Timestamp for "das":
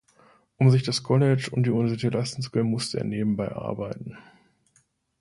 0.81-1.03